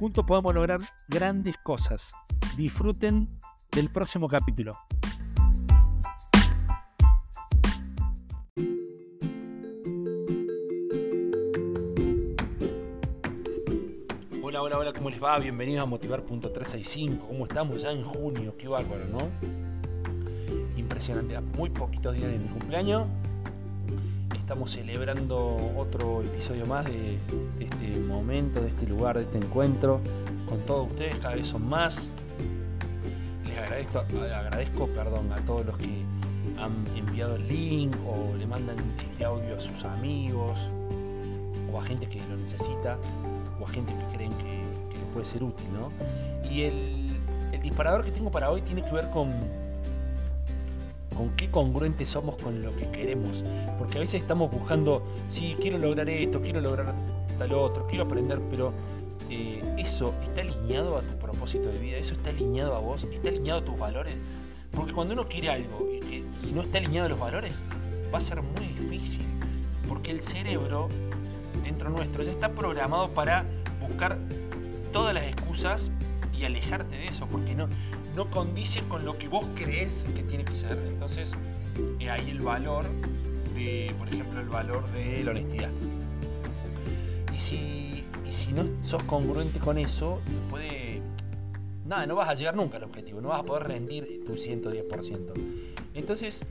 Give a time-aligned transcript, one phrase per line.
[0.00, 2.14] Juntos podemos lograr grandes cosas.
[2.56, 3.28] Disfruten
[3.70, 4.72] del próximo capítulo.
[14.42, 15.38] Hola, hola, hola, ¿cómo les va?
[15.38, 17.18] Bienvenidos a Motivar.365.
[17.18, 18.56] ¿Cómo estamos ya en junio?
[18.56, 19.28] Qué bárbaro, ¿no?
[20.78, 21.36] Impresionante.
[21.36, 23.06] A muy poquitos días de mi cumpleaños
[24.50, 27.20] estamos celebrando otro episodio más de
[27.60, 30.00] este momento, de este lugar, de este encuentro
[30.44, 31.18] con todos ustedes.
[31.18, 32.10] Cada vez son más
[33.56, 36.02] agradezco, agradezco perdón, a todos los que
[36.58, 40.68] han enviado el link o le mandan este audio a sus amigos
[41.72, 42.98] o a gente que lo necesita
[43.60, 44.64] o a gente que creen que,
[44.98, 45.92] les puede ser útil, ¿no?
[46.50, 47.20] Y el,
[47.52, 49.32] el, disparador que tengo para hoy tiene que ver con
[51.20, 53.44] con qué congruentes somos con lo que queremos,
[53.76, 56.94] porque a veces estamos buscando, sí, quiero lograr esto, quiero lograr
[57.36, 58.72] tal otro, quiero aprender, pero
[59.28, 63.28] eh, eso está alineado a tu propósito de vida, eso está alineado a vos, está
[63.28, 64.14] alineado a tus valores.
[64.72, 67.64] Porque cuando uno quiere algo y, que, no está alineado a los valores,
[68.14, 69.26] va a ser muy difícil.
[69.88, 70.88] Porque el cerebro
[71.62, 73.44] dentro nuestro ya está programado para
[73.86, 74.18] buscar
[74.90, 75.92] todas las excusas
[76.32, 77.68] y alejarte de eso, porque no,
[78.14, 80.78] no condice con lo que vos crees que tiene que ser.
[80.88, 81.34] Entonces,
[81.98, 82.86] eh, hay el valor
[83.54, 85.70] de, por ejemplo, el valor de la honestidad.
[87.34, 87.90] Y si
[88.30, 91.02] y si no sos congruente con eso, puede.
[91.84, 95.32] Nada, no vas a llegar nunca al objetivo, no vas a poder rendir tu 110%.
[95.94, 96.46] Entonces,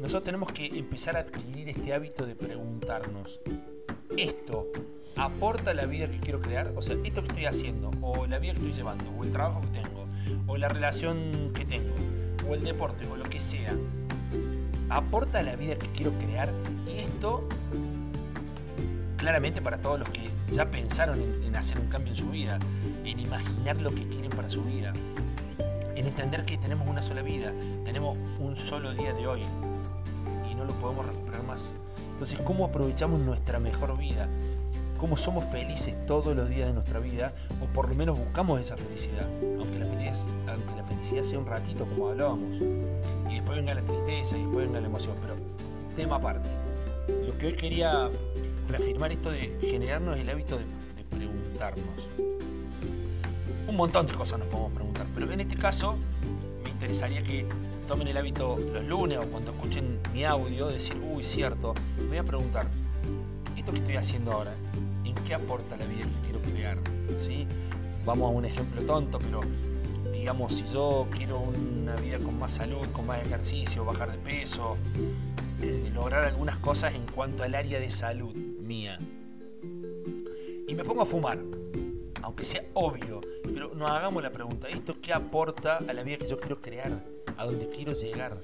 [0.00, 3.40] nosotros tenemos que empezar a adquirir este hábito de preguntarnos:
[4.16, 4.72] ¿esto
[5.14, 6.72] aporta la vida que quiero crear?
[6.76, 9.60] O sea, esto que estoy haciendo, o la vida que estoy llevando, o el trabajo
[9.60, 10.06] que tengo,
[10.46, 11.90] o la relación que tengo,
[12.48, 13.74] o el deporte, o lo que sea,
[14.88, 16.52] ¿aporta la vida que quiero crear?
[16.86, 17.48] Y esto
[19.16, 22.58] claramente para todos los que ya pensaron en, hacer un cambio en su vida,
[23.04, 24.92] en imaginar lo que quieren para su vida,
[25.94, 27.52] en entender que tenemos una sola vida,
[27.84, 29.42] tenemos un solo día de hoy
[30.50, 31.72] y no lo podemos recuperar más.
[32.12, 34.28] Entonces, ¿cómo aprovechamos nuestra mejor vida?
[35.00, 37.32] ¿Cómo somos felices todos los días de nuestra vida?
[37.62, 39.26] O por lo menos buscamos esa felicidad,
[39.58, 39.86] aunque la
[40.84, 42.58] felicidad, sea un ratito, como hablábamos.
[43.30, 45.36] Y después venga la tristeza y después venga la emoción, pero
[45.96, 46.50] tema aparte.
[47.26, 48.10] Lo que hoy quería
[48.68, 50.66] reafirmar esto de generarnos el hábito de,
[51.08, 52.10] preguntarnos.
[53.66, 55.96] Un montón de cosas nos podemos preguntar, pero en este caso
[56.62, 57.46] me interesaría que
[57.88, 62.18] tomen el hábito los lunes o cuando escuchen mi audio, decir, uy, cierto, me voy
[62.18, 62.66] a preguntar,
[63.56, 64.54] ¿esto que estoy haciendo ahora,
[65.26, 66.78] qué aporta la vida que quiero crear?
[67.18, 67.46] ¿Sí?
[68.04, 69.40] Vamos a un ejemplo tonto, pero
[70.12, 74.76] digamos, si yo quiero una vida con más salud, con más ejercicio, bajar de peso,
[75.62, 78.98] eh, lograr algunas cosas en cuanto al área de salud, mía.
[80.68, 81.38] Y me pongo a fumar,
[82.22, 86.26] aunque sea obvio, pero no hagamos la pregunta, ¿esto qué aporta a la vida que
[86.26, 87.04] yo quiero crear?
[87.36, 88.38] ¿A donde quiero llegar?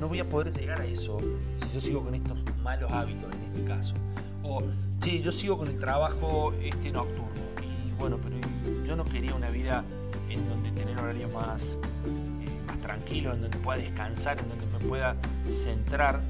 [0.00, 1.20] No, voy a poder llegar a eso
[1.56, 3.94] si yo sigo con estos malos hábitos en este caso.
[4.42, 4.62] O,
[5.04, 7.28] che, yo sigo con el trabajo este nocturno.
[7.62, 8.36] Y bueno, pero
[8.84, 9.84] yo no quería una vida
[10.30, 14.78] en donde tener horarios más, eh, más tranquilos, en donde pueda descansar, en donde me
[14.78, 15.14] pueda
[15.50, 16.22] centrar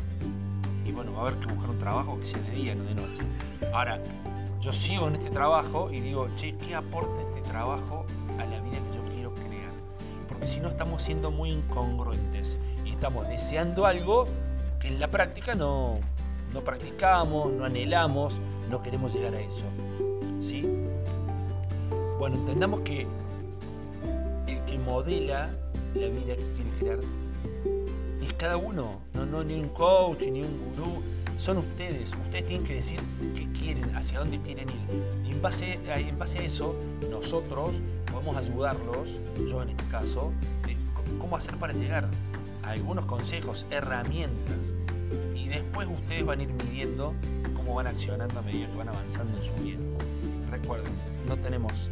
[0.85, 2.95] y bueno, va a haber que buscar un trabajo que sea de día, no de
[2.97, 3.23] noche.
[3.73, 4.03] Ahora,
[4.61, 8.05] yo sigo en este trabajo y digo, che, ¿qué aporta este trabajo
[8.39, 9.73] a la vida que yo quiero crear?
[10.29, 14.27] Porque si no estamos siendo muy incongruentes y estamos deseando algo
[14.81, 15.95] que en la práctica no,
[16.53, 18.41] no practicamos, no anhelamos,
[18.71, 19.65] no queremos llegar a eso.
[20.41, 20.67] ¿Sí?
[22.19, 23.07] Bueno, entendamos que
[24.47, 25.51] el que modela
[25.95, 26.99] la vida que quiere crear
[28.23, 31.03] es cada uno, no, no ni un coach, ni un gurú,
[31.39, 32.13] son ustedes.
[32.25, 33.01] Ustedes tienen que decir
[33.35, 35.27] qué quieren, hacia dónde quieren ir.
[35.27, 36.75] Y en base, a, en base a eso,
[37.11, 40.33] nosotros podemos ayudarlos, yo en este caso,
[40.67, 40.77] de
[41.19, 42.09] cómo hacer para llegar
[42.63, 44.73] a algunos consejos, herramientas.
[45.45, 47.15] Y después ustedes van a ir midiendo
[47.55, 49.79] cómo van accionando a medida que van avanzando en su vida.
[50.51, 50.93] Recuerden,
[51.29, 51.91] no tenemos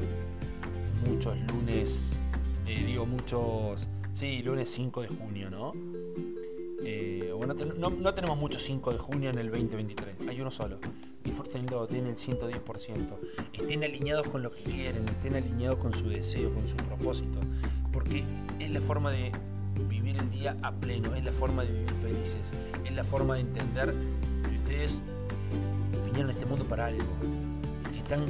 [1.07, 2.19] muchos lunes,
[2.67, 5.73] eh, digo muchos, sí, lunes 5 de junio, ¿no?
[6.85, 10.79] Eh, bueno, no, tenemos muchos 5 de junio en el 2023, hay uno solo.
[11.23, 13.19] Disfrútenlo, tienen el 110%.
[13.53, 17.39] Estén alineados con lo que quieren, estén alineados con su deseo, con su propósito.
[17.93, 18.25] Porque
[18.59, 19.31] es la forma de
[19.89, 22.53] vivir el día a pleno, es la forma de vivir felices,
[22.85, 23.95] es la forma de entender
[24.49, 25.03] que ustedes
[26.05, 27.05] vinieron a este mundo para algo
[27.89, 28.27] y que están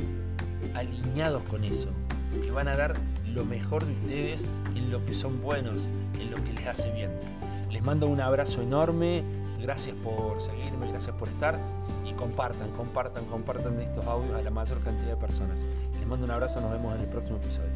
[0.74, 1.90] alineados con eso,
[2.42, 2.94] que van a dar
[3.26, 5.88] lo mejor de ustedes en lo que son buenos,
[6.20, 7.10] en lo que les hace bien.
[7.70, 9.24] Les mando un abrazo enorme,
[9.60, 11.58] gracias por seguirme, gracias por estar
[12.04, 15.66] y compartan, compartan, compartan estos audios a la mayor cantidad de personas.
[15.98, 17.70] Les mando un abrazo, nos vemos en el próximo episodio.